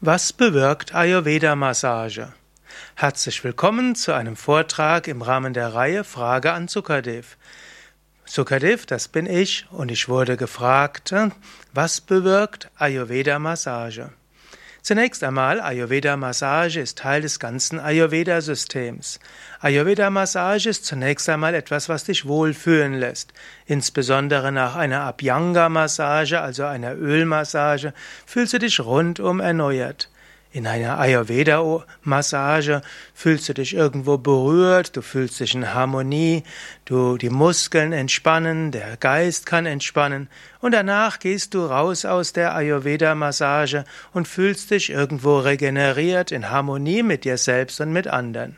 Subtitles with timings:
[0.00, 2.28] Was bewirkt Ayurveda-Massage?
[2.94, 7.36] Herzlich willkommen zu einem Vortrag im Rahmen der Reihe Frage an Sukadev.
[8.24, 11.12] Sukadev, das bin ich, und ich wurde gefragt,
[11.74, 14.10] was bewirkt Ayurveda-Massage?
[14.82, 19.20] Zunächst einmal, Ayurveda-Massage ist Teil des ganzen Ayurveda-Systems.
[19.60, 23.32] Ayurveda-Massage ist zunächst einmal etwas, was dich wohlfühlen lässt.
[23.66, 27.92] Insbesondere nach einer Abhyanga-Massage, also einer Ölmassage,
[28.24, 30.08] fühlst du dich rundum erneuert.
[30.50, 32.80] In einer Ayurveda-Massage
[33.12, 36.42] fühlst du dich irgendwo berührt, du fühlst dich in Harmonie,
[36.86, 40.28] du, die Muskeln entspannen, der Geist kann entspannen
[40.60, 43.84] und danach gehst du raus aus der Ayurveda-Massage
[44.14, 48.56] und fühlst dich irgendwo regeneriert in Harmonie mit dir selbst und mit anderen.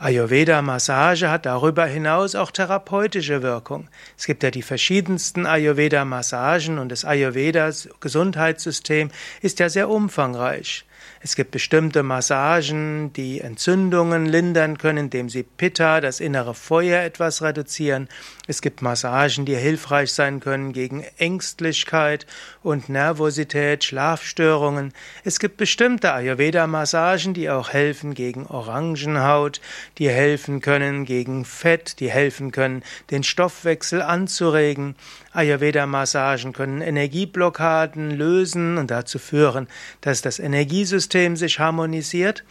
[0.00, 3.88] Ayurveda-Massage hat darüber hinaus auch therapeutische Wirkung.
[4.16, 9.10] Es gibt ja die verschiedensten Ayurveda-Massagen und das Ayurveda-Gesundheitssystem
[9.42, 10.84] ist ja sehr umfangreich.
[11.20, 17.42] Es gibt bestimmte Massagen, die Entzündungen lindern können, indem sie Pitta, das innere Feuer, etwas
[17.42, 18.08] reduzieren.
[18.46, 22.24] Es gibt Massagen, die hilfreich sein können gegen Ängstlichkeit
[22.62, 24.92] und Nervosität, Schlafstörungen.
[25.24, 29.60] Es gibt bestimmte Ayurveda-Massagen, die auch helfen gegen Orangenhaut,
[29.98, 34.94] die helfen können gegen Fett, die helfen können, den Stoffwechsel anzuregen.
[35.32, 39.68] Ayurveda-Massagen können Energieblockaden lösen und dazu führen,
[40.00, 42.44] dass das Energiesystem sich harmonisiert.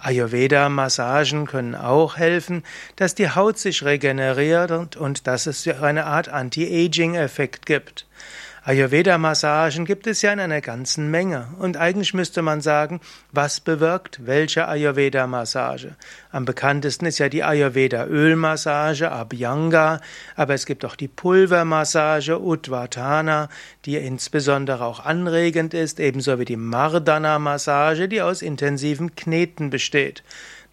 [0.00, 2.62] Ayurveda-Massagen können auch helfen,
[2.96, 8.06] dass die Haut sich regeneriert und, und dass es eine Art Anti-Aging-Effekt gibt.
[8.68, 11.48] Ayurveda-Massagen gibt es ja in einer ganzen Menge.
[11.58, 13.00] Und eigentlich müsste man sagen,
[13.32, 15.96] was bewirkt welche Ayurveda-Massage?
[16.30, 20.02] Am bekanntesten ist ja die Ayurveda-Ölmassage, Abhyanga,
[20.36, 23.48] aber es gibt auch die Pulvermassage, Udvatana,
[23.86, 30.22] die insbesondere auch anregend ist, ebenso wie die Mardana-Massage, die aus intensiven Kneten besteht.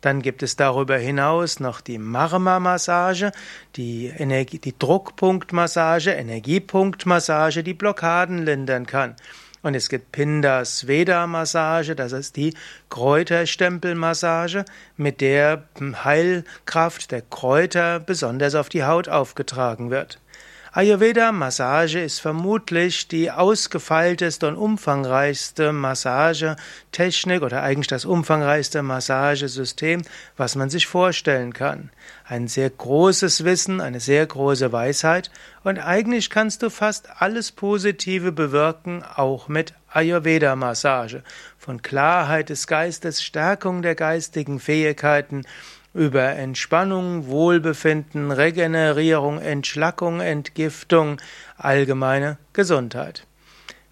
[0.02, 3.32] Dann gibt es darüber hinaus noch die Marma-Massage,
[3.76, 9.16] die, Energie, die Druckpunktmassage, Energiepunktmassage, die Blockaden lindern kann.
[9.66, 12.54] Und es gibt Pinda-Sveda-Massage, das ist die
[12.92, 14.64] Kräuterstempelmassage,
[14.96, 20.20] mit der Heilkraft der Kräuter besonders auf die Haut aufgetragen wird.
[20.76, 30.02] Ayurveda-Massage ist vermutlich die ausgefeilteste und umfangreichste Massagetechnik oder eigentlich das umfangreichste Massagesystem,
[30.36, 31.92] was man sich vorstellen kann.
[32.28, 35.32] Ein sehr großes Wissen, eine sehr große Weisheit
[35.64, 41.24] und eigentlich kannst du fast alles Positive bewirken, auch mit Ayurveda-Massage.
[41.58, 45.46] Von Klarheit des Geistes, Stärkung der geistigen Fähigkeiten,
[45.96, 51.18] über Entspannung, Wohlbefinden, Regenerierung, Entschlackung, Entgiftung,
[51.58, 53.26] allgemeine Gesundheit.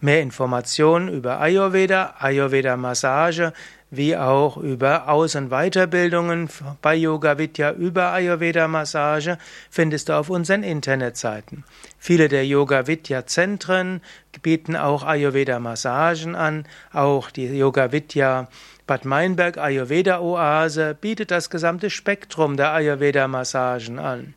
[0.01, 3.53] Mehr Informationen über Ayurveda, Ayurveda-Massage,
[3.89, 6.49] wie auch über Aus- und Weiterbildungen
[6.81, 9.37] bei Yoga Vidya über Ayurveda-Massage
[9.69, 11.63] findest du auf unseren Internetseiten.
[11.99, 14.01] Viele der Yoga Vidya Zentren
[14.41, 18.49] bieten auch Ayurveda-Massagen an, auch die Yoga Vidya
[18.85, 24.33] Bad Meinberg Ayurveda Oase bietet das gesamte Spektrum der Ayurveda Massagen an.